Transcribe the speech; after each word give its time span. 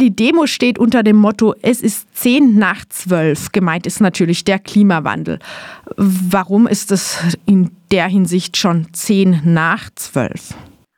Die 0.00 0.16
Demo 0.16 0.46
steht 0.46 0.78
unter 0.78 1.02
dem 1.02 1.16
Motto, 1.16 1.52
es 1.62 1.82
ist 1.82 2.16
zehn 2.16 2.58
nach 2.58 2.86
zwölf. 2.88 3.52
Gemeint 3.52 3.86
ist 3.86 4.00
natürlich 4.00 4.44
der 4.44 4.58
Klimawandel. 4.58 5.40
Warum 5.98 6.66
ist 6.66 6.90
es 6.90 7.36
in 7.46 7.70
der 7.92 8.06
Hinsicht 8.06 8.56
schon 8.56 8.86
zehn 8.94 9.42
nach 9.44 9.90
zwölf? 9.96 10.54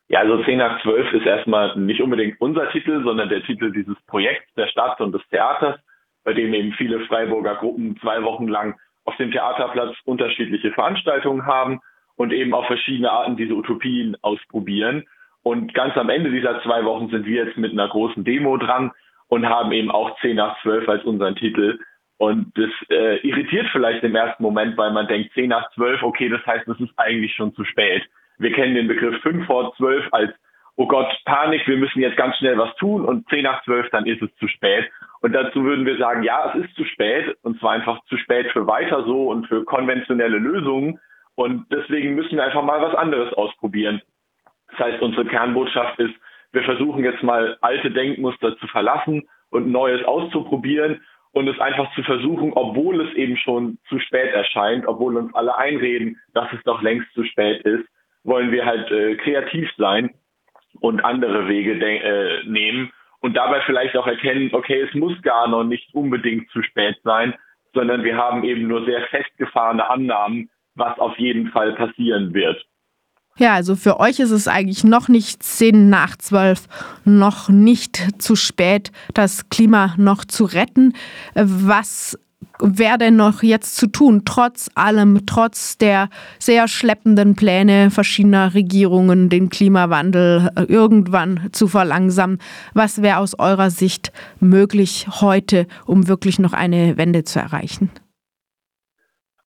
Ja, 0.09 0.21
also 0.21 0.45
10 0.45 0.57
nach 0.57 0.81
12 0.83 1.15
ist 1.15 1.27
erstmal 1.27 1.77
nicht 1.77 2.01
unbedingt 2.01 2.41
unser 2.41 2.71
Titel, 2.71 3.03
sondern 3.03 3.29
der 3.29 3.43
Titel 3.43 3.73
dieses 3.73 3.97
Projekts 4.07 4.55
der 4.55 4.69
Stadt 4.69 5.01
und 5.01 5.11
des 5.11 5.23
Theaters, 5.31 5.81
bei 6.23 6.33
dem 6.33 6.55
eben 6.55 6.73
viele 6.75 7.01
Freiburger 7.07 7.57
Gruppen 7.57 7.99
zwei 8.01 8.23
Wochen 8.23 8.47
lang 8.47 8.77
auf 9.05 9.17
dem 9.17 9.33
Theaterplatz 9.33 9.97
unterschiedliche 10.05 10.71
Veranstaltungen 10.71 11.45
haben 11.45 11.81
und 12.15 12.33
eben 12.33 12.55
auf 12.55 12.67
verschiedene 12.67 13.11
Arten 13.11 13.37
diese 13.37 13.55
Utopien 13.55 14.17
ausprobieren. 14.23 15.05
Und 15.43 15.75
ganz 15.75 15.97
am 15.97 16.09
Ende 16.09 16.31
dieser 16.31 16.63
zwei 16.63 16.85
Wochen 16.85 17.09
sind 17.09 17.27
wir 17.27 17.45
jetzt 17.45 17.57
mit 17.57 17.73
einer 17.73 17.89
großen 17.89 18.25
Demo 18.25 18.57
dran 18.57 18.93
und 19.29 19.49
haben 19.49 19.73
eben 19.73 19.91
auch 19.91 20.19
10 20.21 20.37
nach 20.37 20.61
12 20.63 20.89
als 20.89 21.05
unseren 21.05 21.35
Titel. 21.35 21.79
Und 22.19 22.53
das 22.57 22.71
äh, 22.91 23.17
irritiert 23.27 23.67
vielleicht 23.73 24.05
im 24.05 24.15
ersten 24.15 24.43
Moment, 24.43 24.77
weil 24.77 24.93
man 24.93 25.09
denkt, 25.09 25.33
10 25.35 25.49
nach 25.49 25.69
12, 25.73 26.03
okay, 26.03 26.29
das 26.29 26.45
heißt, 26.47 26.69
es 26.69 26.79
ist 26.79 26.93
eigentlich 26.97 27.35
schon 27.35 27.55
zu 27.55 27.65
spät. 27.65 28.05
Wir 28.39 28.53
kennen 28.53 28.75
den 28.75 28.87
Begriff 28.87 29.21
5 29.23 29.47
vor 29.47 29.75
12 29.77 30.05
als, 30.13 30.33
oh 30.77 30.87
Gott, 30.87 31.09
Panik, 31.25 31.67
wir 31.67 31.77
müssen 31.77 32.01
jetzt 32.01 32.17
ganz 32.17 32.37
schnell 32.37 32.57
was 32.59 32.75
tun 32.77 33.05
und 33.05 33.29
10 33.29 33.43
nach 33.43 33.65
12, 33.65 33.91
dann 33.91 34.07
ist 34.07 34.23
es 34.23 34.33
zu 34.37 34.47
spät. 34.47 34.89
Und 35.21 35.33
dazu 35.33 35.65
würden 35.65 35.85
wir 35.85 35.97
sagen, 35.97 36.23
ja, 36.23 36.53
es 36.55 36.65
ist 36.65 36.77
zu 36.77 36.85
spät 36.85 37.37
und 37.43 37.59
zwar 37.59 37.73
einfach 37.73 38.05
zu 38.05 38.17
spät 38.19 38.51
für 38.53 38.67
weiter 38.69 39.05
so 39.05 39.31
und 39.31 39.49
für 39.49 39.65
konventionelle 39.65 40.39
Lösungen. 40.39 41.01
Und 41.35 41.67
deswegen 41.73 42.15
müssen 42.15 42.37
wir 42.37 42.45
einfach 42.45 42.63
mal 42.63 42.83
was 42.83 42.95
anderes 42.95 43.33
ausprobieren. 43.33 44.01
Das 44.73 44.87
heißt, 44.87 45.03
unsere 45.03 45.27
Kernbotschaft 45.27 45.99
ist, 45.99 46.15
wir 46.53 46.63
versuchen 46.65 47.05
jetzt 47.05 47.23
mal 47.23 47.57
alte 47.61 47.91
Denkmuster 47.91 48.57
zu 48.59 48.67
verlassen 48.67 49.23
und 49.51 49.71
Neues 49.71 50.05
auszuprobieren 50.05 51.01
und 51.33 51.49
es 51.49 51.59
einfach 51.61 51.93
zu 51.95 52.03
versuchen, 52.03 52.53
obwohl 52.53 53.01
es 53.01 53.15
eben 53.15 53.37
schon 53.39 53.79
zu 53.89 53.99
spät 54.01 54.33
erscheint, 54.33 54.87
obwohl 54.87 55.17
uns 55.17 55.35
alle 55.35 55.57
einreden, 55.57 56.21
dass 56.35 56.53
es 56.53 56.63
doch 56.65 56.83
längst 56.83 57.11
zu 57.15 57.25
spät 57.25 57.63
ist, 57.63 57.85
wollen 58.25 58.53
wir 58.53 58.67
halt 58.67 58.91
äh, 58.91 59.17
kreativ 59.17 59.71
sein 59.77 60.11
und 60.81 61.05
andere 61.05 61.49
Wege 61.49 61.73
äh, 61.73 62.45
nehmen 62.47 62.93
und 63.21 63.35
dabei 63.35 63.61
vielleicht 63.63 63.97
auch 63.97 64.07
erkennen, 64.07 64.51
okay, 64.53 64.81
es 64.81 64.95
muss 64.95 65.21
gar 65.23 65.49
noch 65.49 65.65
nicht 65.65 65.95
unbedingt 65.95 66.51
zu 66.51 66.63
spät 66.63 66.97
sein, 67.03 67.35
sondern 67.73 68.05
wir 68.05 68.17
haben 68.17 68.45
eben 68.45 68.69
nur 68.69 68.85
sehr 68.85 69.03
festgefahrene 69.07 69.89
Annahmen, 69.89 70.51
was 70.75 70.99
auf 70.99 71.19
jeden 71.19 71.49
Fall 71.51 71.73
passieren 71.75 72.35
wird. 72.35 72.65
Ja, 73.39 73.55
also 73.55 73.77
für 73.77 73.99
euch 73.99 74.21
ist 74.21 74.31
es 74.31 74.47
eigentlich 74.47 74.85
noch 74.85 75.09
nicht 75.09 75.43
zehn 75.43 75.89
nach 75.89 76.17
zwölf, 76.17 76.69
noch 77.05 77.49
nicht 77.49 77.97
zu 78.21 78.37
spät, 78.37 78.93
das 79.15 79.49
Klima 79.49 79.95
noch 79.97 80.25
zu 80.25 80.45
retten. 80.45 80.93
Was 81.35 82.19
wäre 82.61 82.99
denn 82.99 83.17
noch 83.17 83.43
jetzt 83.43 83.77
zu 83.77 83.87
tun, 83.87 84.23
trotz 84.25 84.71
allem, 84.75 85.27
trotz 85.27 85.79
der 85.79 86.09
sehr 86.39 86.69
schleppenden 86.69 87.35
Pläne 87.35 87.91
verschiedener 87.91 88.55
Regierungen, 88.55 89.29
den 89.29 89.49
Klimawandel 89.49 90.51
äh, 90.57 90.65
irgendwann 90.65 91.49
zu 91.53 91.69
verlangsamen? 91.69 92.39
Was 92.75 93.03
wäre 93.03 93.19
aus 93.19 93.39
eurer 93.39 93.71
Sicht 93.71 94.13
möglich 94.41 95.07
heute, 95.21 95.67
um 95.87 96.09
wirklich 96.09 96.39
noch 96.39 96.53
eine 96.53 96.97
Wende 96.97 97.25
zu 97.25 97.39
erreichen? 97.39 97.91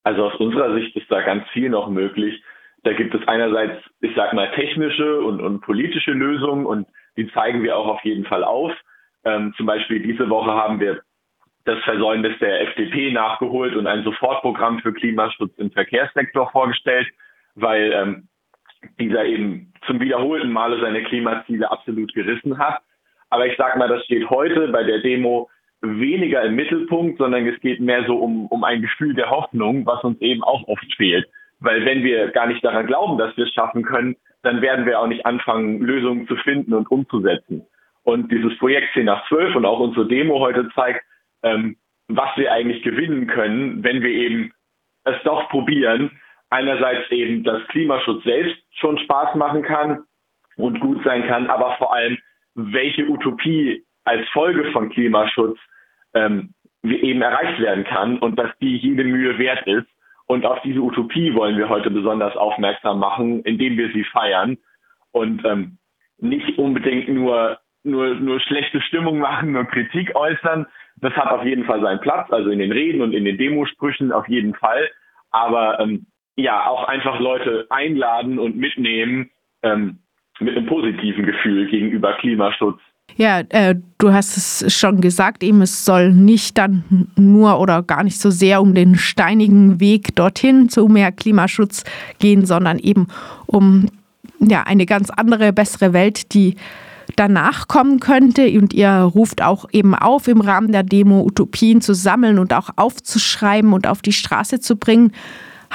Also 0.03 0.25
aus 0.25 0.39
unserer 0.39 0.75
Sicht 0.75 0.97
ist 0.97 1.11
da 1.11 1.21
ganz 1.23 1.45
viel 1.53 1.69
noch 1.69 1.89
möglich. 1.89 2.43
Da 2.83 2.93
gibt 2.93 3.15
es 3.15 3.27
einerseits, 3.27 3.83
ich 4.01 4.15
sag 4.15 4.33
mal, 4.33 4.51
technische 4.53 5.21
und, 5.21 5.41
und 5.41 5.61
politische 5.61 6.13
Lösungen 6.13 6.67
und 6.67 6.87
die 7.17 7.31
zeigen 7.33 7.63
wir 7.63 7.77
auch 7.77 7.87
auf 7.87 8.05
jeden 8.05 8.25
Fall 8.25 8.45
auf. 8.45 8.73
Ähm, 9.25 9.55
zum 9.57 9.67
Beispiel 9.67 10.01
diese 10.01 10.29
Woche 10.29 10.53
haben 10.53 10.79
wir 10.81 11.03
das 11.65 11.83
Versäumnis 11.83 12.39
der 12.39 12.63
FDP 12.63 13.11
nachgeholt 13.11 13.75
und 13.75 13.87
ein 13.87 14.05
Sofortprogramm 14.05 14.79
für 14.81 14.93
Klimaschutz 14.93 15.53
im 15.59 15.71
Verkehrssektor 15.73 16.51
vorgestellt, 16.53 17.09
weil 17.57 17.93
ähm, 17.93 18.29
dieser 19.01 19.25
eben 19.25 19.73
zum 19.87 20.01
wiederholten 20.01 20.53
Male 20.53 20.81
seine 20.81 21.03
Klimaziele 21.03 21.71
absolut 21.71 22.15
gerissen 22.15 22.59
hat. 22.59 22.81
Aber 23.31 23.47
ich 23.47 23.57
sage 23.57 23.79
mal, 23.79 23.89
das 23.89 24.05
steht 24.05 24.31
heute 24.31 24.69
bei 24.69 24.85
der 24.85 25.01
Demo 25.01 25.51
weniger 25.81 26.43
im 26.43 26.55
Mittelpunkt, 26.55 27.19
sondern 27.19 27.47
es 27.47 27.61
geht 27.61 27.81
mehr 27.81 28.05
so 28.07 28.17
um, 28.17 28.47
um 28.47 28.65
ein 28.65 28.83
Gefühl 28.83 29.15
der 29.15 29.31
Hoffnung, 29.31 29.85
was 29.87 30.03
uns 30.05 30.21
eben 30.21 30.43
auch 30.43 30.67
oft 30.69 30.87
fehlt. 30.97 31.27
Weil 31.67 31.85
wenn 31.85 32.05
wir 32.05 32.29
gar 32.31 32.47
nicht 32.47 32.65
daran 32.65 32.87
glauben, 32.87 33.19
dass 33.19 33.37
wir 33.37 33.45
es 33.45 33.53
schaffen 33.53 33.83
können, 33.83 34.15
dann 34.43 34.63
werden 34.63 34.87
wir 34.87 35.01
auch 35.01 35.09
nicht 35.09 35.27
anfangen, 35.27 35.81
Lösungen 35.81 36.29
zu 36.29 36.37
finden 36.37 36.73
und 36.73 36.89
umzusetzen. 36.91 37.67
Und 38.05 38.31
dieses 38.31 38.57
Projekt 38.59 38.95
10 38.95 39.07
nach 39.07 39.27
12 39.27 39.57
und 39.57 39.65
auch 39.65 39.81
unsere 39.81 40.07
Demo 40.07 40.39
heute 40.39 40.69
zeigt, 40.77 41.05
ähm, 41.43 41.77
was 42.07 42.29
wir 42.37 42.53
eigentlich 42.53 42.85
gewinnen 42.85 43.27
können, 43.27 43.83
wenn 43.83 44.01
wir 44.01 44.11
eben 44.11 44.53
es 45.03 45.17
doch 45.25 45.49
probieren. 45.49 46.13
Einerseits 46.51 47.11
eben, 47.11 47.43
dass 47.43 47.67
Klimaschutz 47.67 48.23
selbst 48.23 48.57
schon 48.79 48.97
Spaß 48.99 49.35
machen 49.35 49.63
kann 49.63 50.05
und 50.57 50.79
gut 50.79 51.03
sein 51.03 51.27
kann, 51.27 51.51
aber 51.51 51.75
vor 51.79 51.93
allem, 51.93 52.17
welche 52.55 53.09
Utopie 53.09 53.85
als 54.05 54.27
Folge 54.29 54.71
von 54.71 54.89
Klimaschutz 54.91 55.59
ähm, 56.15 56.55
eben 56.85 57.23
erreicht 57.23 57.61
werden 57.61 57.83
kann 57.83 58.19
und 58.21 58.39
dass 58.39 58.57
die 58.61 58.77
jede 58.77 59.03
Mühe 59.03 59.37
wert 59.39 59.67
ist. 59.67 59.89
Und 60.27 60.45
auf 60.45 60.61
diese 60.63 60.81
Utopie 60.81 61.35
wollen 61.35 61.57
wir 61.57 61.69
heute 61.69 61.91
besonders 61.91 62.37
aufmerksam 62.37 62.99
machen, 62.99 63.43
indem 63.43 63.77
wir 63.77 63.93
sie 63.93 64.05
feiern 64.05 64.59
und 65.13 65.45
ähm, 65.45 65.79
nicht 66.19 66.59
unbedingt 66.59 67.09
nur, 67.09 67.59
nur, 67.85 68.15
nur 68.15 68.41
schlechte 68.41 68.81
Stimmung 68.81 69.19
machen, 69.19 69.53
nur 69.53 69.65
Kritik 69.65 70.15
äußern, 70.17 70.67
das 70.97 71.13
hat 71.15 71.31
auf 71.31 71.45
jeden 71.45 71.65
Fall 71.65 71.81
seinen 71.81 72.01
Platz, 72.01 72.31
also 72.33 72.51
in 72.51 72.59
den 72.59 72.73
Reden 72.73 73.03
und 73.03 73.13
in 73.13 73.25
den 73.25 73.39
Demosprüchen 73.39 74.13
auf 74.13 74.27
jeden 74.29 74.55
Fall. 74.55 74.89
Aber 75.31 75.79
ähm, 75.79 76.07
ja, 76.37 76.67
auch 76.67 76.85
einfach 76.85 77.21
Leute 77.21 77.67
einladen 77.71 78.39
und 78.39 78.57
mitnehmen 78.57 79.31
ähm, 79.63 80.01
mit 80.41 80.57
einem 80.57 80.67
positiven 80.67 81.25
Gefühl 81.25 81.67
gegenüber 81.69 82.15
Klimaschutz. 82.15 82.81
Ja, 83.17 83.41
äh, 83.49 83.77
du 83.99 84.13
hast 84.13 84.37
es 84.37 84.77
schon 84.77 85.01
gesagt, 85.01 85.43
eben 85.43 85.63
es 85.63 85.85
soll 85.85 86.13
nicht 86.13 86.59
dann 86.59 87.09
nur 87.17 87.61
oder 87.61 87.83
gar 87.83 88.05
nicht 88.05 88.21
so 88.21 88.31
sehr 88.31 88.61
um 88.61 88.75
den 88.75 88.97
steinigen 88.97 89.81
Weg 89.81 90.15
dorthin 90.17 90.69
zu 90.69 90.89
mehr 90.89 91.13
Klimaschutz 91.13 91.85
gehen, 92.19 92.45
sondern 92.45 92.79
eben 92.79 93.07
um 93.47 93.87
ja 94.41 94.65
eine 94.65 94.85
ganz 94.85 95.09
andere, 95.09 95.53
bessere 95.53 95.95
Welt, 95.95 96.35
die 96.35 96.57
danach 97.15 97.69
kommen 97.69 98.01
könnte. 98.01 98.51
Und 98.59 98.75
ihr 98.75 98.91
ruft 98.91 99.43
auch 99.43 99.67
eben 99.73 99.95
auf, 99.95 100.29
im 100.29 100.43
Rahmen 100.43 100.73
der 100.73 100.83
Demo 100.83 101.23
Utopien 101.23 101.81
zu 101.81 101.95
sammeln 101.95 102.39
und 102.39 102.53
auch 102.53 102.71
aufzuschreiben 102.77 103.73
und 103.73 103.87
auf 103.87 104.03
die 104.03 104.13
Straße 104.13 104.61
zu 104.61 104.77
bringen. 104.77 105.13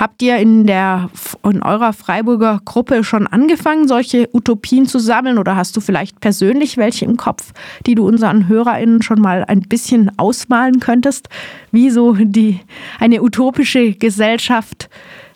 Habt 0.02 0.24
ihr 0.24 0.38
in, 0.38 0.66
der, 0.66 1.12
in 1.44 1.62
eurer 1.62 1.94
Freiburger 1.94 2.60
Gruppe 2.66 3.04
schon 3.04 3.28
angefangen, 3.28 3.88
solche 3.88 4.28
Utopien 4.34 4.88
zu 4.88 4.98
sammeln 4.98 5.38
oder 5.38 5.56
hast 5.56 5.78
du 5.78 5.80
vielleicht 5.80 6.20
persönlich 6.22 6.76
welche 6.78 7.06
im 7.06 7.18
Kopf, 7.18 7.54
die 7.86 7.94
du 7.94 8.08
unseren 8.08 8.50
HörerInnen 8.50 9.04
schon 9.04 9.22
mal 9.22 9.46
ein 9.48 9.62
bisschen 9.70 10.10
ausmalen 10.18 10.80
könntest, 10.80 11.30
wie 11.72 11.92
so 11.92 12.16
die, 12.16 12.62
eine 13.00 13.22
utopische 13.22 13.92
Gesellschaft 13.92 14.90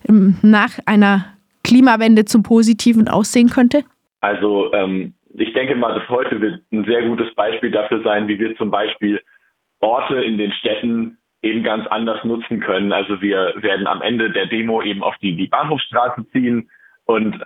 nach 0.07 0.79
einer 0.87 1.25
Klimawende 1.63 2.25
zum 2.25 2.41
Positiven 2.41 3.07
aussehen 3.07 3.51
könnte? 3.51 3.83
Also 4.21 4.73
ähm, 4.73 5.13
ich 5.35 5.53
denke 5.53 5.75
mal, 5.75 5.93
dass 5.93 6.09
heute 6.09 6.41
wird 6.41 6.63
ein 6.71 6.85
sehr 6.85 7.07
gutes 7.07 7.31
Beispiel 7.35 7.69
dafür 7.69 8.01
sein, 8.01 8.27
wie 8.27 8.39
wir 8.39 8.57
zum 8.57 8.71
Beispiel 8.71 9.21
Orte 9.79 10.15
in 10.23 10.39
den 10.39 10.51
Städten 10.53 11.19
eben 11.45 11.63
ganz 11.63 11.87
anders 11.87 12.23
nutzen 12.23 12.59
können. 12.59 12.91
Also 12.91 13.21
wir 13.21 13.53
werden 13.57 13.87
am 13.87 14.01
Ende 14.01 14.31
der 14.31 14.47
Demo 14.47 14.81
eben 14.81 15.03
auf 15.03 15.15
die, 15.21 15.35
die 15.35 15.47
Bahnhofstraße 15.47 16.27
ziehen 16.31 16.69
und 17.05 17.39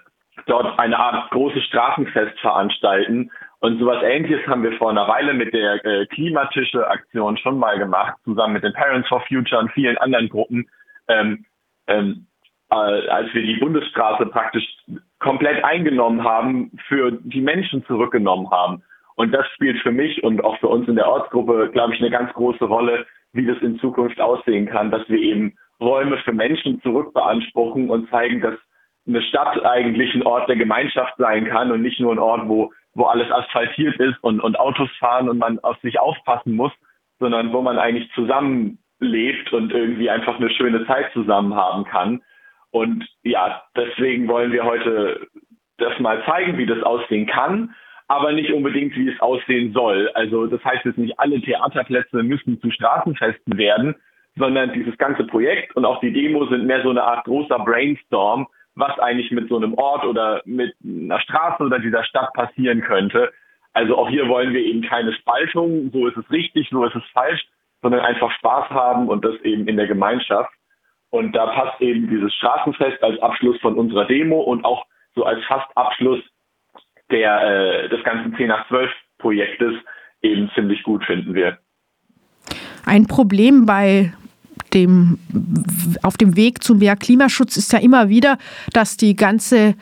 dort 0.47 0.79
eine 0.79 0.97
Art 0.97 1.29
großes 1.31 1.63
Straßenfest 1.65 2.39
veranstalten. 2.39 3.29
Und 3.59 3.77
sowas 3.79 4.01
ähnliches 4.03 4.47
haben 4.47 4.63
wir 4.63 4.71
vor 4.73 4.89
einer 4.89 5.07
Weile 5.07 5.33
mit 5.33 5.53
der 5.53 5.83
äh, 5.85 6.05
Klimatische-Aktion 6.07 7.37
schon 7.37 7.59
mal 7.59 7.77
gemacht, 7.77 8.15
zusammen 8.23 8.53
mit 8.53 8.63
den 8.63 8.73
Parents 8.73 9.09
for 9.09 9.21
Future 9.27 9.61
und 9.61 9.71
vielen 9.73 9.97
anderen 9.97 10.29
Gruppen. 10.29 10.69
Ähm, 11.09 11.45
ähm, 11.87 12.27
äh, 12.71 12.75
als 12.75 13.33
wir 13.33 13.41
die 13.41 13.57
Bundesstraße 13.57 14.27
praktisch 14.27 14.63
komplett 15.19 15.63
eingenommen 15.65 16.23
haben, 16.23 16.71
für 16.87 17.11
die 17.11 17.41
Menschen 17.41 17.85
zurückgenommen 17.85 18.49
haben. 18.49 18.83
Und 19.19 19.33
das 19.33 19.45
spielt 19.49 19.77
für 19.81 19.91
mich 19.91 20.23
und 20.23 20.41
auch 20.45 20.57
für 20.59 20.69
uns 20.69 20.87
in 20.87 20.95
der 20.95 21.09
Ortsgruppe, 21.09 21.71
glaube 21.73 21.93
ich, 21.93 21.99
eine 21.99 22.09
ganz 22.09 22.31
große 22.31 22.63
Rolle, 22.63 23.05
wie 23.33 23.45
das 23.45 23.57
in 23.61 23.77
Zukunft 23.77 24.21
aussehen 24.21 24.65
kann, 24.65 24.91
dass 24.91 25.09
wir 25.09 25.19
eben 25.19 25.57
Räume 25.81 26.19
für 26.19 26.31
Menschen 26.31 26.81
zurückbeanspruchen 26.83 27.89
und 27.89 28.09
zeigen, 28.09 28.39
dass 28.39 28.55
eine 29.05 29.21
Stadt 29.23 29.61
eigentlich 29.65 30.15
ein 30.15 30.25
Ort 30.25 30.47
der 30.47 30.55
Gemeinschaft 30.55 31.15
sein 31.17 31.49
kann 31.49 31.69
und 31.69 31.81
nicht 31.81 31.99
nur 31.99 32.13
ein 32.13 32.19
Ort, 32.19 32.47
wo, 32.47 32.71
wo 32.93 33.07
alles 33.07 33.29
asphaltiert 33.29 33.97
ist 33.97 34.15
und, 34.23 34.39
und 34.39 34.57
Autos 34.57 34.89
fahren 34.99 35.27
und 35.27 35.37
man 35.37 35.59
auf 35.59 35.77
sich 35.81 35.99
aufpassen 35.99 36.55
muss, 36.55 36.71
sondern 37.19 37.51
wo 37.51 37.61
man 37.61 37.77
eigentlich 37.77 38.09
zusammenlebt 38.13 39.51
und 39.51 39.73
irgendwie 39.73 40.09
einfach 40.09 40.37
eine 40.37 40.49
schöne 40.51 40.87
Zeit 40.87 41.11
zusammen 41.11 41.55
haben 41.55 41.83
kann. 41.83 42.21
Und 42.71 43.05
ja, 43.23 43.63
deswegen 43.75 44.29
wollen 44.29 44.53
wir 44.53 44.63
heute 44.63 45.27
das 45.77 45.99
mal 45.99 46.23
zeigen, 46.23 46.57
wie 46.57 46.65
das 46.65 46.81
aussehen 46.83 47.27
kann. 47.27 47.75
Aber 48.09 48.31
nicht 48.31 48.51
unbedingt, 48.51 48.95
wie 48.97 49.07
es 49.07 49.19
aussehen 49.19 49.71
soll. 49.71 50.09
Also 50.15 50.47
das 50.47 50.63
heißt 50.65 50.83
jetzt 50.83 50.97
nicht, 50.97 51.17
alle 51.19 51.39
Theaterplätze 51.39 52.23
müssen 52.23 52.59
zu 52.59 52.71
Straßenfesten 52.71 53.57
werden, 53.57 53.95
sondern 54.35 54.73
dieses 54.73 54.97
ganze 54.97 55.23
Projekt 55.25 55.75
und 55.75 55.85
auch 55.85 55.99
die 55.99 56.11
Demo 56.11 56.45
sind 56.47 56.65
mehr 56.65 56.81
so 56.81 56.89
eine 56.89 57.03
Art 57.03 57.25
großer 57.25 57.59
Brainstorm, 57.59 58.47
was 58.73 58.97
eigentlich 58.99 59.29
mit 59.31 59.47
so 59.47 59.57
einem 59.57 59.75
Ort 59.75 60.05
oder 60.05 60.41
mit 60.45 60.73
einer 60.83 61.19
Straße 61.19 61.63
oder 61.63 61.77
dieser 61.77 62.03
Stadt 62.03 62.33
passieren 62.33 62.81
könnte. 62.81 63.31
Also 63.73 63.95
auch 63.95 64.09
hier 64.09 64.27
wollen 64.27 64.53
wir 64.53 64.61
eben 64.61 64.81
keine 64.81 65.13
Spaltung, 65.13 65.91
so 65.93 66.07
ist 66.07 66.17
es 66.17 66.29
richtig, 66.31 66.67
so 66.71 66.83
ist 66.85 66.95
es 66.95 67.03
falsch, 67.13 67.45
sondern 67.83 68.01
einfach 68.01 68.31
Spaß 68.31 68.71
haben 68.71 69.07
und 69.07 69.23
das 69.23 69.35
eben 69.41 69.67
in 69.67 69.77
der 69.77 69.87
Gemeinschaft. 69.87 70.51
Und 71.11 71.35
da 71.35 71.45
passt 71.45 71.79
eben 71.79 72.09
dieses 72.09 72.33
Straßenfest 72.35 73.03
als 73.03 73.21
Abschluss 73.21 73.59
von 73.61 73.75
unserer 73.75 74.05
Demo 74.05 74.41
und 74.41 74.65
auch 74.65 74.85
so 75.13 75.25
als 75.25 75.43
fast 75.45 75.69
Abschluss 75.77 76.21
der, 77.11 77.85
äh, 77.85 77.89
des 77.89 78.03
ganzen 78.03 78.35
10 78.35 78.47
nach 78.47 78.67
12 78.67 78.89
Projektes 79.17 79.73
eben 80.21 80.49
ziemlich 80.55 80.83
gut, 80.83 81.03
finden 81.05 81.33
wir. 81.33 81.57
Ein 82.85 83.07
Problem 83.07 83.65
bei 83.65 84.13
dem, 84.73 85.19
auf 86.03 86.17
dem 86.17 86.35
Weg 86.35 86.63
zu 86.63 86.75
mehr 86.75 86.95
Klimaschutz 86.95 87.57
ist 87.57 87.73
ja 87.73 87.79
immer 87.79 88.09
wieder, 88.09 88.37
dass 88.73 88.97
die 88.97 89.15
ganze 89.15 89.75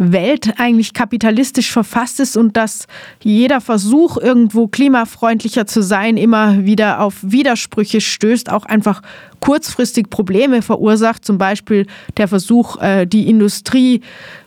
Welt 0.00 0.54
eigentlich 0.56 0.94
kapitalistisch 0.94 1.70
verfasst 1.70 2.20
ist 2.20 2.36
und 2.36 2.56
dass 2.56 2.86
jeder 3.22 3.60
Versuch, 3.60 4.16
irgendwo 4.16 4.66
klimafreundlicher 4.66 5.66
zu 5.66 5.82
sein, 5.82 6.16
immer 6.16 6.64
wieder 6.64 7.00
auf 7.00 7.18
Widersprüche 7.22 8.00
stößt, 8.00 8.50
auch 8.50 8.64
einfach 8.64 9.02
kurzfristig 9.40 10.08
Probleme 10.08 10.62
verursacht. 10.62 11.24
Zum 11.24 11.36
Beispiel 11.36 11.86
der 12.16 12.28
Versuch, 12.28 12.80
äh, 12.80 13.06
die 13.06 13.28
Industrie 13.28 14.00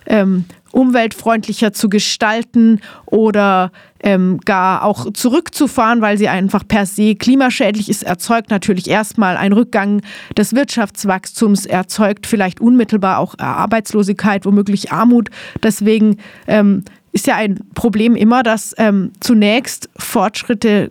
ähm, 0.06 0.44
umweltfreundlicher 0.74 1.72
zu 1.72 1.88
gestalten 1.88 2.80
oder 3.06 3.70
ähm, 4.02 4.38
gar 4.44 4.82
auch 4.82 5.12
zurückzufahren, 5.12 6.00
weil 6.00 6.18
sie 6.18 6.28
einfach 6.28 6.66
per 6.66 6.84
se 6.84 7.14
klimaschädlich 7.14 7.88
ist, 7.88 8.02
erzeugt 8.02 8.50
natürlich 8.50 8.88
erstmal 8.90 9.36
einen 9.36 9.54
Rückgang 9.54 10.02
des 10.36 10.54
Wirtschaftswachstums, 10.54 11.64
erzeugt 11.64 12.26
vielleicht 12.26 12.60
unmittelbar 12.60 13.18
auch 13.18 13.38
Arbeitslosigkeit, 13.38 14.44
womöglich 14.44 14.92
Armut. 14.92 15.30
Deswegen 15.62 16.18
ähm, 16.46 16.84
ist 17.12 17.26
ja 17.26 17.36
ein 17.36 17.60
Problem 17.74 18.16
immer, 18.16 18.42
dass 18.42 18.74
ähm, 18.76 19.12
zunächst 19.20 19.88
Fortschritte 19.96 20.90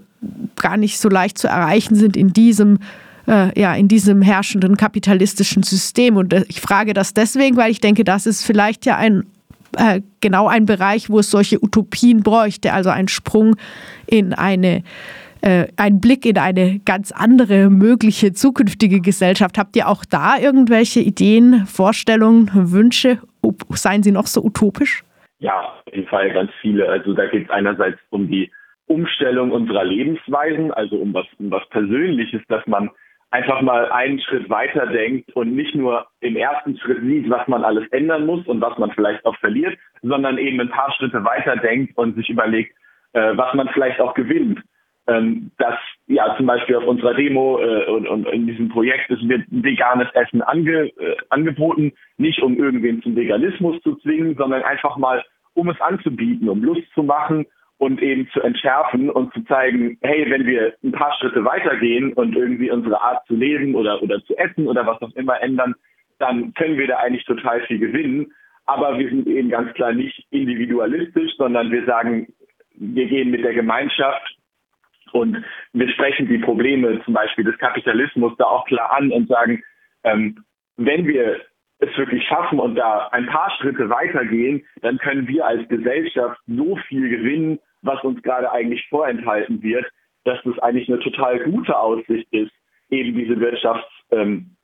gar 0.56 0.78
nicht 0.78 1.00
so 1.00 1.10
leicht 1.10 1.38
zu 1.38 1.48
erreichen 1.48 1.96
sind 1.96 2.16
in 2.16 2.32
diesem 2.32 2.80
äh, 3.28 3.58
ja, 3.60 3.74
in 3.74 3.88
diesem 3.88 4.22
herrschenden 4.22 4.76
kapitalistischen 4.76 5.64
System. 5.64 6.18
Und 6.18 6.34
äh, 6.34 6.46
ich 6.48 6.60
frage 6.60 6.94
das 6.94 7.14
deswegen, 7.14 7.56
weil 7.56 7.72
ich 7.72 7.80
denke, 7.80 8.04
das 8.04 8.26
ist 8.26 8.44
vielleicht 8.44 8.86
ja 8.86 8.98
ein 8.98 9.24
äh, 9.78 10.02
genau 10.22 10.48
ein 10.48 10.66
Bereich, 10.66 11.10
wo 11.10 11.20
es 11.20 11.30
solche 11.32 11.64
Utopien 11.64 12.24
bräuchte, 12.24 12.74
also 12.74 12.90
ein 12.90 13.08
Sprung 13.08 13.56
in 14.08 14.34
eine 14.34 14.84
äh, 15.42 15.68
ein 15.76 16.00
Blick 16.00 16.26
in 16.26 16.38
eine 16.38 16.80
ganz 16.86 17.12
andere 17.12 17.70
mögliche 17.70 18.32
zukünftige 18.32 19.02
Gesellschaft. 19.02 19.58
Habt 19.58 19.76
ihr 19.76 19.90
auch 19.90 20.06
da 20.06 20.38
irgendwelche 20.40 21.02
Ideen, 21.02 21.66
Vorstellungen, 21.66 22.50
Wünsche? 22.54 23.20
Seien 23.72 24.04
sie 24.04 24.14
noch 24.14 24.28
so 24.28 24.42
utopisch? 24.42 25.04
Ja, 25.40 25.74
auf 25.86 25.94
jeden 25.94 26.08
Fall 26.08 26.32
ganz 26.32 26.52
viele. 26.62 26.88
Also 26.88 27.14
da 27.14 27.26
geht 27.26 27.46
es 27.46 27.50
einerseits 27.50 28.00
um 28.10 28.30
die 28.30 28.50
Umstellung 28.88 29.52
unserer 29.52 29.84
Lebensweisen, 29.84 30.72
also 30.72 30.96
um 30.96 31.14
was, 31.14 31.26
um 31.40 31.52
was 31.52 31.68
Persönliches, 31.70 32.42
dass 32.48 32.66
man 32.66 32.90
einfach 33.34 33.62
mal 33.62 33.92
einen 33.92 34.20
Schritt 34.20 34.48
weiter 34.52 34.86
denkt 34.86 35.36
und 35.36 35.56
nicht 35.56 35.74
nur 35.74 36.06
im 36.22 36.36
ersten 36.36 36.78
Schritt 36.78 37.02
sieht, 37.02 37.28
was 37.32 37.48
man 37.48 37.64
alles 37.64 37.88
ändern 37.92 38.28
muss 38.28 38.46
und 38.46 38.62
was 38.62 38.78
man 38.78 38.92
vielleicht 38.92 39.26
auch 39.26 39.36
verliert, 39.38 39.76
sondern 40.04 40.38
eben 40.38 40.62
ein 40.62 40.70
paar 40.70 40.94
Schritte 40.94 41.24
weiter 41.24 41.56
denkt 41.58 41.98
und 41.98 42.16
sich 42.16 42.30
überlegt, 42.30 42.78
äh, 43.14 43.36
was 43.36 43.52
man 43.56 43.68
vielleicht 43.70 44.00
auch 44.00 44.14
gewinnt. 44.14 44.62
Ähm, 45.08 45.52
dass 45.58 45.76
ja 46.08 46.34
zum 46.38 46.46
Beispiel 46.46 46.78
auf 46.78 46.86
unserer 46.86 47.16
Demo 47.16 47.60
äh, 47.60 47.88
und, 47.88 48.08
und, 48.08 48.26
in 48.28 48.48
diesem 48.48 48.70
Projekt 48.70 49.10
es 49.10 49.20
wird 49.28 49.42
veganes 49.50 50.08
Essen 50.14 50.42
ange, 50.44 50.92
äh, 50.98 51.18
angeboten, 51.30 51.92
nicht 52.18 52.42
um 52.42 52.56
irgendwen 52.56 53.02
zum 53.02 53.16
Veganismus 53.16 53.82
zu 53.82 53.96
zwingen, 53.96 54.38
sondern 54.38 54.62
einfach 54.62 54.96
mal, 54.96 55.22
um 55.56 55.70
es 55.70 55.82
anzubieten, 55.82 56.48
um 56.48 56.64
Lust 56.64 56.88
zu 56.94 57.04
machen 57.04 57.48
und 57.78 58.02
eben 58.02 58.30
zu 58.32 58.42
entschärfen 58.42 59.10
und 59.10 59.34
zu 59.34 59.42
zeigen, 59.46 59.98
hey, 60.02 60.30
wenn 60.30 60.46
wir 60.46 60.74
ein 60.84 60.92
paar 60.92 61.14
Schritte 61.20 61.44
weitergehen 61.44 62.14
und 62.14 62.36
irgendwie 62.36 62.72
unsere 62.72 63.02
Art 63.02 63.26
zu 63.28 63.36
leben 63.36 63.76
oder, 63.76 64.02
oder 64.02 64.24
zu 64.26 64.38
essen 64.38 64.68
oder 64.68 64.86
was 64.86 65.02
auch 65.02 65.14
immer 65.16 65.42
ändern, 65.42 65.76
dann 66.20 66.54
können 66.54 66.78
wir 66.78 66.88
da 66.88 66.98
eigentlich 66.98 67.26
total 67.26 67.62
viel 67.66 67.80
gewinnen. 67.80 68.32
Aber 68.66 68.98
wir 68.98 69.10
sind 69.10 69.28
eben 69.28 69.50
ganz 69.50 69.74
klar 69.74 69.92
nicht 69.92 70.26
individualistisch, 70.30 71.32
sondern 71.38 71.72
wir 71.72 71.86
sagen, 71.86 72.28
wir 72.76 73.06
gehen 73.08 73.32
mit 73.32 73.44
der 73.44 73.54
Gemeinschaft 73.54 74.38
und 75.12 75.44
wir 75.74 75.90
sprechen 75.90 76.28
die 76.28 76.40
Probleme 76.40 77.02
zum 77.04 77.14
Beispiel 77.14 77.44
des 77.44 77.58
Kapitalismus 77.58 78.34
da 78.38 78.46
auch 78.46 78.66
klar 78.66 78.94
an 78.94 79.12
und 79.12 79.28
sagen, 79.28 79.62
ähm, 80.04 80.44
wenn 80.78 81.06
wir 81.06 81.42
es 81.80 81.98
wirklich 81.98 82.26
schaffen 82.28 82.60
und 82.60 82.76
da 82.76 83.10
ein 83.12 83.28
paar 83.28 83.52
Schritte 83.58 83.90
weitergehen, 83.90 84.66
dann 84.82 84.98
können 84.98 85.28
wir 85.28 85.46
als 85.46 85.68
Gesellschaft 85.68 86.40
so 86.48 86.76
viel 86.88 87.10
gewinnen, 87.10 87.60
was 87.82 88.02
uns 88.04 88.22
gerade 88.24 88.52
eigentlich 88.52 88.88
vorenthalten 88.90 89.62
wird, 89.62 89.86
dass 90.24 90.40
das 90.44 90.58
eigentlich 90.60 90.88
eine 90.88 91.00
total 91.00 91.40
gute 91.40 91.78
Aussicht 91.78 92.28
ist, 92.32 92.52
eben 92.90 93.18
diese 93.18 93.40
Wirtschafts, 93.40 93.92
ähm, 94.12 94.56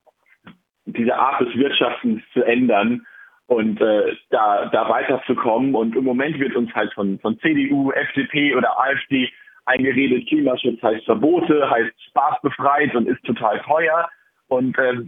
diese 0.86 1.16
Art 1.16 1.42
des 1.42 1.54
Wirtschaftens 1.56 2.22
zu 2.34 2.44
ändern 2.44 3.06
und 3.48 3.82
äh, 3.82 4.16
da, 4.30 4.68
da 4.68 4.90
weiterzukommen. 4.90 5.76
Und 5.76 5.96
im 5.96 6.04
Moment 6.04 6.40
wird 6.40 6.56
uns 6.56 6.74
halt 6.74 6.94
von, 6.94 7.20
von 7.20 7.38
CDU, 7.40 7.92
FDP 7.92 8.56
oder 8.56 8.80
AfD 8.80 9.30
eingeredet, 9.66 10.28
Klimaschutz 10.28 10.82
heißt 10.82 11.06
Verbote, 11.06 11.70
heißt 11.70 11.92
spaßbefreit 12.10 12.96
und 12.96 13.08
ist 13.08 13.24
total 13.24 13.60
teuer. 13.62 14.10
Und 14.48 14.78
äh, 14.78 15.02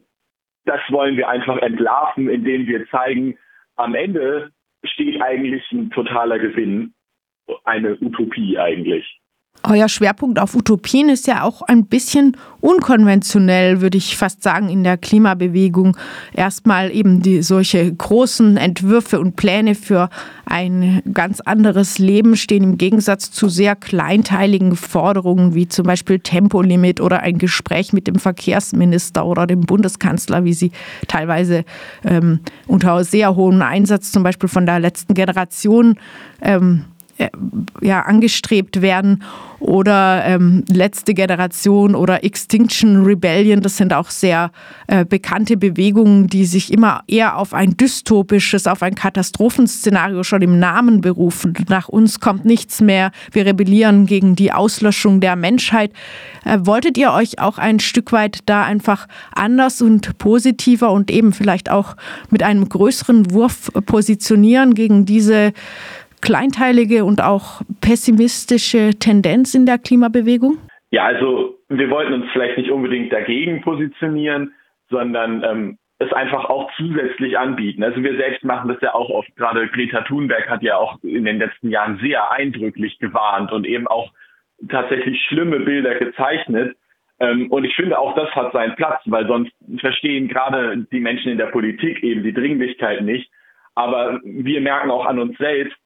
das 0.65 0.81
wollen 0.89 1.17
wir 1.17 1.29
einfach 1.29 1.57
entlarven, 1.57 2.29
indem 2.29 2.67
wir 2.67 2.87
zeigen, 2.89 3.37
am 3.75 3.95
Ende 3.95 4.51
steht 4.83 5.21
eigentlich 5.21 5.63
ein 5.71 5.89
totaler 5.91 6.39
Gewinn 6.39 6.93
eine 7.63 7.97
Utopie 7.99 8.57
eigentlich. 8.57 9.20
Euer 9.63 9.89
Schwerpunkt 9.89 10.39
auf 10.39 10.55
Utopien 10.55 11.07
ist 11.09 11.27
ja 11.27 11.43
auch 11.43 11.61
ein 11.61 11.85
bisschen 11.85 12.35
unkonventionell, 12.61 13.79
würde 13.79 13.97
ich 13.97 14.17
fast 14.17 14.41
sagen, 14.41 14.69
in 14.69 14.83
der 14.83 14.97
Klimabewegung. 14.97 15.95
Erstmal 16.33 16.91
eben 16.91 17.21
die 17.21 17.43
solche 17.43 17.93
großen 17.93 18.57
Entwürfe 18.57 19.19
und 19.19 19.35
Pläne 19.35 19.75
für 19.75 20.09
ein 20.45 21.01
ganz 21.13 21.41
anderes 21.41 21.99
Leben 21.99 22.35
stehen 22.35 22.63
im 22.63 22.77
Gegensatz 22.77 23.31
zu 23.31 23.49
sehr 23.49 23.75
kleinteiligen 23.75 24.75
Forderungen 24.75 25.53
wie 25.53 25.67
zum 25.67 25.85
Beispiel 25.85 26.19
Tempolimit 26.19 26.99
oder 26.99 27.21
ein 27.21 27.37
Gespräch 27.37 27.93
mit 27.93 28.07
dem 28.07 28.15
Verkehrsminister 28.15 29.25
oder 29.25 29.45
dem 29.45 29.61
Bundeskanzler, 29.61 30.43
wie 30.43 30.53
sie 30.53 30.71
teilweise 31.07 31.65
ähm, 32.03 32.39
unter 32.65 33.03
sehr 33.03 33.35
hohem 33.35 33.61
Einsatz 33.61 34.11
zum 34.11 34.23
Beispiel 34.23 34.49
von 34.49 34.65
der 34.65 34.79
letzten 34.79 35.13
Generation 35.13 35.97
ähm, 36.41 36.85
äh, 36.87 36.90
ja, 37.81 38.01
angestrebt 38.01 38.81
werden 38.81 39.23
oder 39.61 40.23
ähm, 40.25 40.63
letzte 40.67 41.13
Generation 41.13 41.93
oder 41.93 42.23
Extinction 42.23 43.03
Rebellion. 43.05 43.61
Das 43.61 43.77
sind 43.77 43.93
auch 43.93 44.09
sehr 44.09 44.51
äh, 44.87 45.05
bekannte 45.05 45.55
Bewegungen, 45.55 46.27
die 46.27 46.45
sich 46.45 46.73
immer 46.73 47.03
eher 47.07 47.37
auf 47.37 47.53
ein 47.53 47.77
dystopisches, 47.77 48.65
auf 48.65 48.81
ein 48.81 48.95
Katastrophenszenario 48.95 50.23
schon 50.23 50.41
im 50.41 50.59
Namen 50.59 51.01
berufen. 51.01 51.53
Nach 51.69 51.87
uns 51.89 52.19
kommt 52.19 52.43
nichts 52.43 52.81
mehr. 52.81 53.11
Wir 53.31 53.45
rebellieren 53.45 54.07
gegen 54.07 54.35
die 54.35 54.51
Auslöschung 54.51 55.19
der 55.19 55.35
Menschheit. 55.35 55.91
Äh, 56.43 56.57
wolltet 56.61 56.97
ihr 56.97 57.13
euch 57.13 57.39
auch 57.39 57.59
ein 57.59 57.79
Stück 57.79 58.11
weit 58.11 58.39
da 58.47 58.63
einfach 58.63 59.07
anders 59.31 59.81
und 59.81 60.17
positiver 60.17 60.91
und 60.91 61.11
eben 61.11 61.33
vielleicht 61.33 61.69
auch 61.69 61.95
mit 62.31 62.41
einem 62.41 62.67
größeren 62.67 63.31
Wurf 63.31 63.69
positionieren 63.85 64.73
gegen 64.73 65.05
diese 65.05 65.53
kleinteilige 66.21 67.03
und 67.03 67.21
auch 67.21 67.61
pessimistische 67.81 68.91
Tendenz 68.99 69.53
in 69.53 69.65
der 69.65 69.77
Klimabewegung? 69.77 70.57
Ja, 70.91 71.05
also 71.05 71.57
wir 71.69 71.89
wollten 71.89 72.13
uns 72.13 72.25
vielleicht 72.33 72.57
nicht 72.57 72.71
unbedingt 72.71 73.11
dagegen 73.11 73.61
positionieren, 73.61 74.53
sondern 74.89 75.43
ähm, 75.43 75.77
es 75.99 76.11
einfach 76.13 76.45
auch 76.45 76.69
zusätzlich 76.77 77.37
anbieten. 77.37 77.83
Also 77.83 78.03
wir 78.03 78.15
selbst 78.17 78.43
machen 78.43 78.69
das 78.69 78.81
ja 78.81 78.93
auch 78.93 79.09
oft. 79.09 79.33
Gerade 79.35 79.67
Greta 79.67 80.01
Thunberg 80.01 80.49
hat 80.49 80.63
ja 80.63 80.77
auch 80.77 80.97
in 81.03 81.25
den 81.25 81.37
letzten 81.37 81.69
Jahren 81.69 81.99
sehr 82.01 82.31
eindrücklich 82.31 82.97
gewarnt 82.99 83.51
und 83.51 83.65
eben 83.65 83.87
auch 83.87 84.11
tatsächlich 84.67 85.21
schlimme 85.27 85.59
Bilder 85.59 85.95
gezeichnet. 85.95 86.75
Ähm, 87.19 87.51
und 87.51 87.63
ich 87.63 87.75
finde 87.75 87.99
auch 87.99 88.15
das 88.15 88.29
hat 88.31 88.51
seinen 88.51 88.75
Platz, 88.75 89.01
weil 89.05 89.27
sonst 89.27 89.51
verstehen 89.79 90.27
gerade 90.27 90.85
die 90.91 90.99
Menschen 90.99 91.31
in 91.31 91.37
der 91.37 91.47
Politik 91.47 92.03
eben 92.03 92.23
die 92.23 92.33
Dringlichkeit 92.33 93.01
nicht. 93.01 93.29
Aber 93.75 94.19
wir 94.23 94.59
merken 94.59 94.91
auch 94.91 95.05
an 95.05 95.19
uns 95.19 95.37
selbst, 95.37 95.77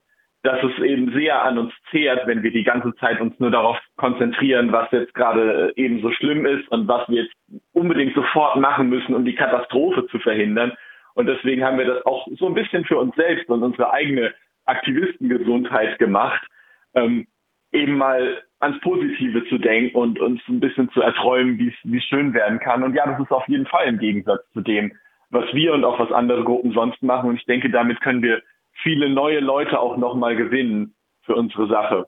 dass 0.45 0.63
es 0.63 0.83
eben 0.83 1.11
sehr 1.13 1.43
an 1.43 1.57
uns 1.57 1.73
zehrt, 1.89 2.27
wenn 2.27 2.43
wir 2.43 2.51
die 2.51 2.63
ganze 2.63 2.93
Zeit 2.95 3.19
uns 3.19 3.39
nur 3.39 3.51
darauf 3.51 3.77
konzentrieren, 3.97 4.71
was 4.71 4.91
jetzt 4.91 5.13
gerade 5.13 5.73
eben 5.75 6.01
so 6.01 6.11
schlimm 6.11 6.45
ist 6.45 6.67
und 6.69 6.87
was 6.87 7.07
wir 7.09 7.23
jetzt 7.23 7.35
unbedingt 7.73 8.13
sofort 8.13 8.57
machen 8.57 8.89
müssen, 8.89 9.15
um 9.15 9.25
die 9.25 9.35
Katastrophe 9.35 10.05
zu 10.07 10.19
verhindern. 10.19 10.73
Und 11.15 11.27
deswegen 11.27 11.63
haben 11.63 11.77
wir 11.77 11.85
das 11.85 12.05
auch 12.05 12.27
so 12.37 12.45
ein 12.47 12.53
bisschen 12.53 12.85
für 12.85 12.97
uns 12.97 13.15
selbst 13.15 13.49
und 13.49 13.63
unsere 13.63 13.91
eigene 13.91 14.33
Aktivistengesundheit 14.65 15.97
gemacht, 15.97 16.45
ähm, 16.93 17.27
eben 17.71 17.97
mal 17.97 18.43
ans 18.59 18.79
Positive 18.81 19.45
zu 19.47 19.57
denken 19.57 19.95
und 19.97 20.19
uns 20.19 20.41
ein 20.47 20.59
bisschen 20.59 20.89
zu 20.91 21.01
erträumen, 21.01 21.57
wie 21.57 21.97
es 21.97 22.03
schön 22.03 22.33
werden 22.33 22.59
kann. 22.59 22.83
Und 22.83 22.93
ja, 22.93 23.05
das 23.05 23.19
ist 23.19 23.31
auf 23.31 23.47
jeden 23.47 23.65
Fall 23.65 23.87
im 23.87 23.99
Gegensatz 23.99 24.41
zu 24.53 24.61
dem, 24.61 24.93
was 25.29 25.45
wir 25.53 25.73
und 25.73 25.83
auch 25.83 25.99
was 25.99 26.11
andere 26.11 26.43
Gruppen 26.43 26.71
sonst 26.71 27.01
machen. 27.01 27.29
Und 27.29 27.37
ich 27.37 27.45
denke, 27.45 27.69
damit 27.69 27.99
können 28.01 28.21
wir 28.21 28.41
viele 28.81 29.09
neue 29.09 29.39
Leute 29.39 29.79
auch 29.79 29.97
nochmal 29.97 30.35
gewinnen 30.35 30.95
für 31.21 31.35
unsere 31.35 31.67
Sache. 31.67 32.07